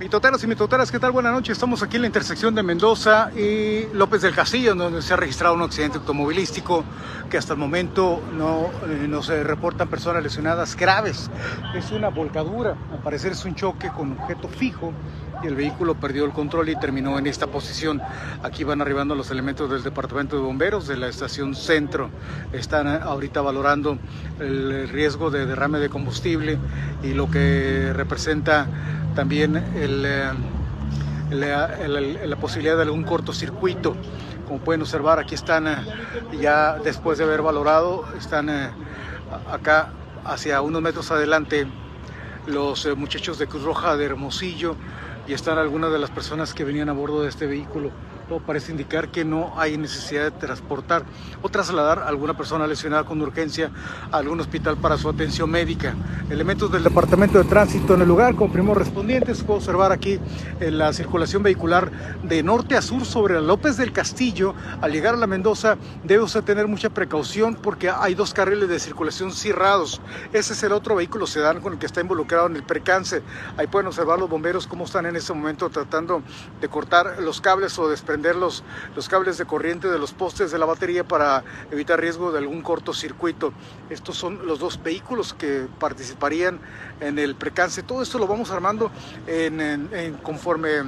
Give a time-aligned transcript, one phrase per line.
[0.00, 1.12] Mitoteros y mitoteras, ¿qué tal?
[1.12, 1.52] Buenas noches.
[1.52, 5.54] Estamos aquí en la intersección de Mendoza y López del Castillo, donde se ha registrado
[5.54, 6.84] un accidente automovilístico
[7.28, 11.30] que hasta el momento no, eh, no se reportan personas lesionadas graves.
[11.74, 14.94] Es una volcadura, al parecer es un choque con objeto fijo
[15.42, 18.00] y el vehículo perdió el control y terminó en esta posición.
[18.42, 22.08] Aquí van arribando los elementos del Departamento de Bomberos de la estación Centro.
[22.54, 23.98] Están eh, ahorita valorando
[24.38, 26.58] el riesgo de derrame de combustible
[27.02, 28.66] y lo que representa
[29.14, 30.30] también el, eh,
[31.30, 31.68] la,
[32.26, 33.96] la, posibilidad de algún cortocircuito.
[34.46, 35.76] Como pueden observar, aquí están eh,
[36.40, 38.70] ya después de haber valorado, están eh,
[39.50, 39.92] acá
[40.24, 41.66] hacia unos metros adelante
[42.46, 44.76] los muchachos de Cruz Roja de Hermosillo
[45.28, 47.90] y están algunas de las personas que venían a bordo de este vehículo
[48.38, 51.02] parece indicar que no hay necesidad de transportar
[51.42, 53.70] o trasladar a alguna persona lesionada con urgencia
[54.12, 55.94] a algún hospital para su atención médica.
[56.30, 60.20] Elementos del Departamento de Tránsito en el lugar, con primos respondientes, puedo observar aquí
[60.60, 61.90] la circulación vehicular
[62.22, 64.54] de norte a sur sobre López del Castillo.
[64.80, 68.78] Al llegar a la Mendoza debe usted tener mucha precaución porque hay dos carriles de
[68.78, 70.00] circulación cerrados.
[70.32, 73.22] Ese es el otro vehículo sedán con el que está involucrado en el percance.
[73.56, 76.22] Ahí pueden observar los bomberos cómo están en ese momento tratando
[76.60, 78.62] de cortar los cables o desprender los,
[78.94, 82.62] los cables de corriente de los postes de la batería para evitar riesgo de algún
[82.62, 83.52] cortocircuito.
[83.88, 86.60] Estos son los dos vehículos que participarían
[87.00, 87.82] en el precance.
[87.82, 88.90] Todo esto lo vamos armando
[89.26, 90.82] en, en conforme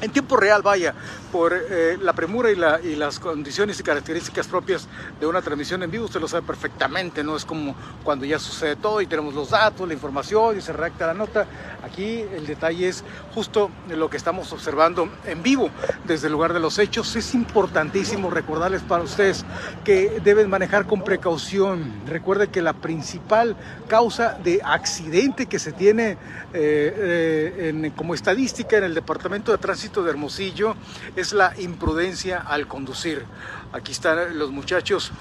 [0.00, 0.94] en tiempo real, vaya,
[1.30, 4.86] por eh, la premura y, la, y, las condiciones y características propias
[5.20, 8.76] de una transmisión en vivo, usted lo sabe perfectamente, no es como cuando ya sucede
[8.76, 11.46] todo y tenemos los datos, la información y se redacta la nota.
[11.82, 15.70] Aquí el detalle es justo lo que estamos observando en vivo
[16.06, 17.14] desde el lugar de los hechos.
[17.16, 19.44] Es importantísimo recordarles para ustedes
[19.84, 21.92] que deben manejar con precaución.
[22.06, 23.56] Recuerde que la principal
[23.88, 26.12] causa de accidente que se tiene
[26.52, 30.74] eh, eh, como estadística en el Departamento de Tránsito de Hermosillo
[31.14, 33.24] es la imprudencia al conducir.
[33.72, 35.12] Aquí están los muchachos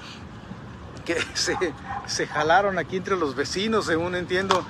[1.06, 1.18] que
[2.06, 4.66] se, jalaron aquí entre los vecinos, según entiendo.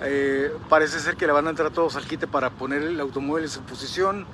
[0.00, 3.44] Eh, parece ser que le van a entrar todos al quite para poner el automóvil
[3.44, 4.26] en su posición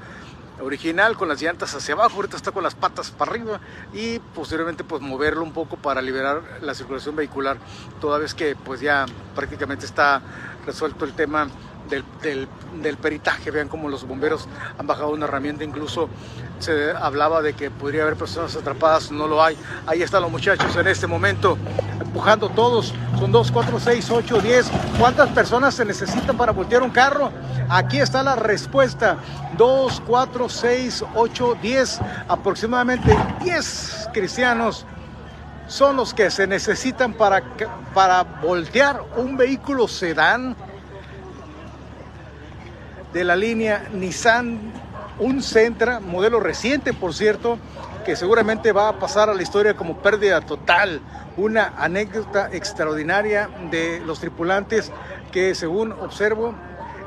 [0.61, 3.61] original con las llantas hacia abajo, ahorita está con las patas para arriba
[3.93, 7.59] y posteriormente pues moverlo un poco para liberar la circulación vehicular,
[8.01, 10.21] toda vez que pues ya prácticamente está
[10.67, 11.49] resuelto el tema
[11.89, 12.05] del,
[12.83, 13.51] del, peritaje.
[13.51, 16.09] Vean cómo los bomberos han bajado una herramienta, incluso
[16.59, 19.57] se hablaba de que podría haber personas atrapadas, no lo hay.
[19.87, 21.57] Ahí están los muchachos en este momento,
[22.01, 22.95] empujando todos.
[23.19, 24.71] Son 2, 4, 6, 8, 10.
[24.99, 27.33] ¿Cuántas personas se necesitan para voltear un carro?
[27.69, 29.19] Aquí está la respuesta.
[29.57, 32.01] 2, 4, 6, 8, 10.
[32.29, 34.87] Aproximadamente 10 cristianos
[35.69, 37.43] son los que se necesitan para,
[37.95, 40.57] para voltear un vehículo sedán
[43.19, 44.61] de la línea Nissan,
[45.19, 47.59] un Sentra, modelo reciente por cierto,
[48.07, 51.01] que seguramente va a pasar a la historia como pérdida total.
[51.37, 54.93] Una anécdota extraordinaria de los tripulantes
[55.33, 56.55] que según observo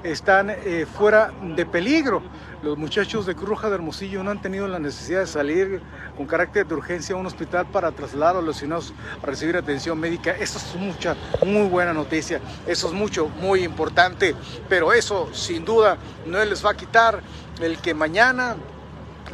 [0.03, 2.21] están eh, fuera de peligro.
[2.61, 5.81] Los muchachos de Cruz Roja de Hermosillo no han tenido la necesidad de salir
[6.15, 9.99] con carácter de urgencia a un hospital para trasladar a los lesionados a recibir atención
[9.99, 10.29] médica.
[10.31, 12.39] Eso es mucha, muy buena noticia.
[12.67, 14.35] Eso es mucho, muy importante.
[14.69, 17.21] Pero eso, sin duda, no les va a quitar
[17.59, 18.55] el que mañana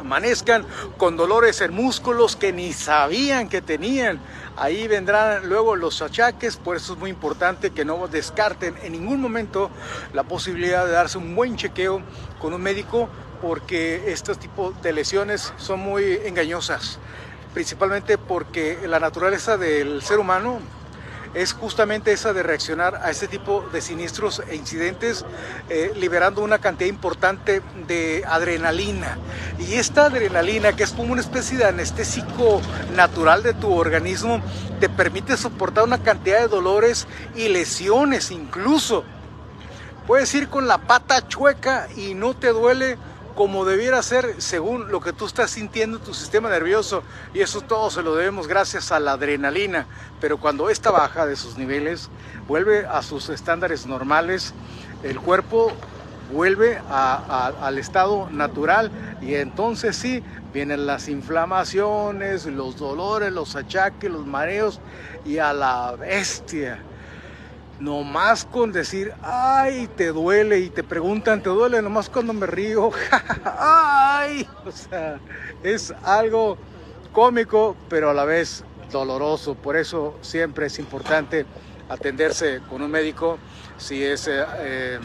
[0.00, 0.64] amanezcan
[0.96, 4.20] con dolores en músculos que ni sabían que tenían.
[4.56, 9.20] Ahí vendrán luego los achaques, por eso es muy importante que no descarten en ningún
[9.20, 9.70] momento
[10.12, 12.02] la posibilidad de darse un buen chequeo
[12.40, 13.08] con un médico
[13.40, 16.98] porque estos tipos de lesiones son muy engañosas,
[17.54, 20.60] principalmente porque la naturaleza del ser humano
[21.34, 25.24] es justamente esa de reaccionar a este tipo de siniestros e incidentes,
[25.68, 29.18] eh, liberando una cantidad importante de adrenalina.
[29.58, 32.60] Y esta adrenalina, que es como una especie de anestésico
[32.94, 34.40] natural de tu organismo,
[34.80, 39.04] te permite soportar una cantidad de dolores y lesiones incluso.
[40.06, 42.96] Puedes ir con la pata chueca y no te duele
[43.38, 47.60] como debiera ser según lo que tú estás sintiendo en tu sistema nervioso y eso
[47.60, 49.86] todo se lo debemos gracias a la adrenalina,
[50.20, 52.08] pero cuando esta baja de sus niveles
[52.48, 54.54] vuelve a sus estándares normales,
[55.04, 55.70] el cuerpo
[56.32, 58.90] vuelve al estado natural
[59.22, 60.20] y entonces sí
[60.52, 64.80] vienen las inflamaciones, los dolores, los achaques, los mareos
[65.24, 66.87] y a la bestia
[67.80, 71.80] nomás con decir, ay, te duele, y te preguntan, ¿te duele?
[71.82, 72.90] Nomás cuando me río,
[73.44, 75.20] ay, o sea,
[75.62, 76.58] es algo
[77.12, 79.54] cómico, pero a la vez doloroso.
[79.54, 81.46] Por eso siempre es importante
[81.88, 83.38] atenderse con un médico
[83.78, 84.98] si es eh, eh,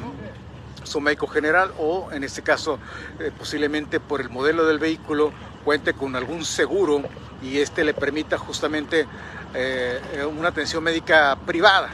[0.83, 2.77] su médico general o en este caso
[3.19, 5.31] eh, posiblemente por el modelo del vehículo
[5.63, 7.01] cuente con algún seguro
[7.41, 9.05] y este le permita justamente
[9.53, 11.89] eh, una atención médica privada.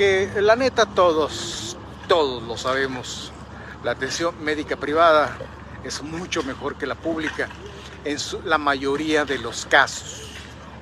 [0.00, 1.76] La neta todos,
[2.08, 3.32] todos lo sabemos,
[3.84, 5.36] la atención médica privada
[5.84, 7.50] es mucho mejor que la pública
[8.06, 8.16] en
[8.46, 10.30] la mayoría de los casos.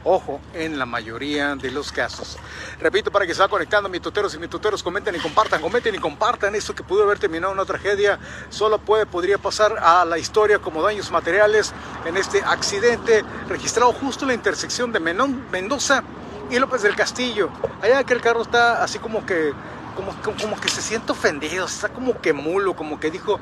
[0.05, 2.37] Ojo, en la mayoría de los casos.
[2.79, 5.97] Repito, para que se va conectando, mis tuteros y mis tuteros, comenten y compartan, comenten
[5.97, 6.55] y compartan.
[6.55, 8.21] Esto que pudo haber terminado una tragedia,
[8.51, 11.73] solo puede, podría pasar a la historia como daños materiales
[12.05, 16.05] en este accidente registrado justo en la intersección de Mendoza
[16.51, 17.51] y López del Castillo.
[17.83, 19.53] Allá que el carro está así como que,
[19.95, 23.39] como, como, que se siente ofendido, está como que mulo, como que dijo,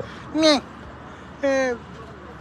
[1.43, 1.75] eh,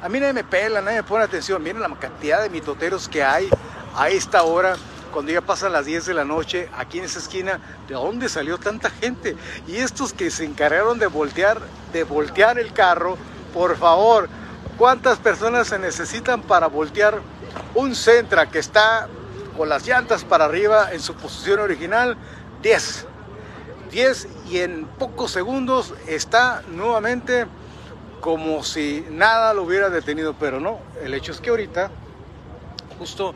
[0.01, 1.61] a mí nadie me pela, nadie me pone atención.
[1.61, 3.49] Miren la cantidad de mitoteros que hay
[3.95, 4.75] a esta hora,
[5.11, 8.57] cuando ya pasan las 10 de la noche, aquí en esa esquina, ¿de dónde salió
[8.57, 9.37] tanta gente?
[9.67, 11.61] Y estos que se encargaron de voltear,
[11.93, 13.17] de voltear el carro,
[13.53, 14.27] por favor,
[14.77, 17.21] ¿cuántas personas se necesitan para voltear
[17.73, 19.07] un Centra que está
[19.55, 22.17] con las llantas para arriba en su posición original?
[22.61, 23.07] 10.
[23.91, 27.45] 10 y en pocos segundos está nuevamente
[28.21, 31.91] como si nada lo hubiera detenido, pero no, el hecho es que ahorita
[32.97, 33.35] justo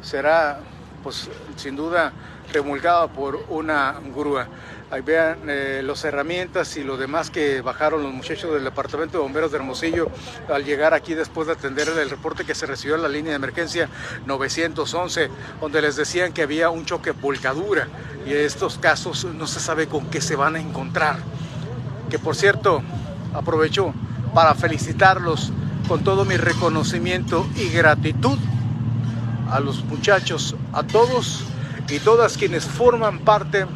[0.00, 0.60] será
[1.02, 2.12] pues sin duda
[2.52, 4.48] remolcado por una grúa.
[4.90, 9.22] Ahí vean eh, las herramientas y lo demás que bajaron los muchachos del Departamento de
[9.22, 10.10] Bomberos de Hermosillo
[10.52, 13.36] al llegar aquí después de atender el reporte que se recibió en la línea de
[13.36, 13.88] emergencia
[14.26, 15.30] 911,
[15.60, 17.86] donde les decían que había un choque volcadura
[18.26, 21.18] y estos casos no se sabe con qué se van a encontrar.
[22.10, 22.82] Que por cierto,
[23.32, 23.94] aprovecho
[24.34, 25.52] para felicitarlos
[25.86, 28.38] con todo mi reconocimiento y gratitud
[29.50, 31.44] a los muchachos, a todos
[31.88, 33.66] y todas quienes forman parte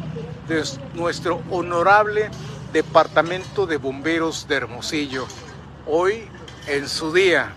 [0.47, 0.63] de
[0.93, 2.29] nuestro honorable
[2.71, 5.27] Departamento de Bomberos de Hermosillo.
[5.85, 6.27] Hoy
[6.67, 7.53] en su día,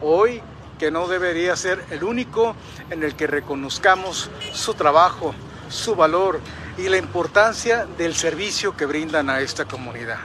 [0.00, 0.42] hoy
[0.78, 2.56] que no debería ser el único
[2.90, 5.34] en el que reconozcamos su trabajo,
[5.68, 6.40] su valor
[6.76, 10.18] y la importancia del servicio que brindan a esta comunidad.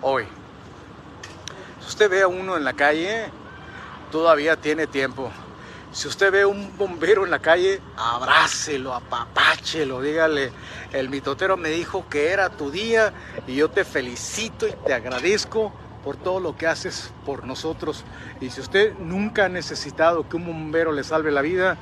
[0.00, 0.24] Hoy.
[1.80, 3.30] Si usted ve a uno en la calle,
[4.10, 5.30] todavía tiene tiempo.
[5.96, 10.52] Si usted ve un bombero en la calle, abrácelo, apapáchelo, dígale,
[10.92, 13.14] el mitotero me dijo que era tu día
[13.46, 15.72] y yo te felicito y te agradezco
[16.04, 18.04] por todo lo que haces por nosotros.
[18.42, 21.78] Y si usted nunca ha necesitado que un bombero le salve la vida,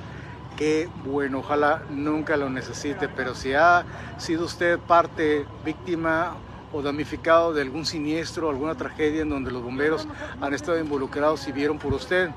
[0.56, 3.84] qué bueno, ojalá nunca lo necesite, pero si ha
[4.18, 6.36] sido usted parte víctima
[6.72, 10.06] o damnificado de algún siniestro, alguna tragedia en donde los bomberos
[10.40, 12.30] han estado involucrados y vieron por usted,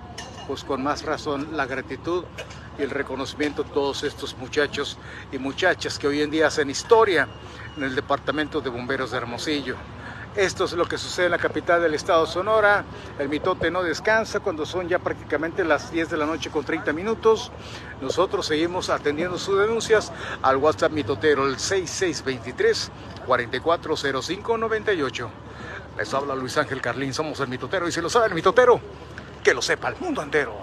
[0.47, 2.23] pues con más razón la gratitud
[2.79, 4.97] y el reconocimiento a todos estos muchachos
[5.31, 7.27] y muchachas que hoy en día hacen historia
[7.75, 9.75] en el Departamento de Bomberos de Hermosillo.
[10.35, 12.85] Esto es lo que sucede en la capital del estado Sonora.
[13.17, 16.93] El mitote no descansa cuando son ya prácticamente las 10 de la noche con 30
[16.93, 17.51] minutos.
[18.01, 20.11] Nosotros seguimos atendiendo sus denuncias
[20.43, 22.91] al WhatsApp mitotero, el 6623
[23.25, 25.29] 440598.
[25.97, 28.79] Les habla Luis Ángel Carlín, somos el mitotero y si lo sabe el mitotero,
[29.47, 30.59] que lo sepa el mundo entero.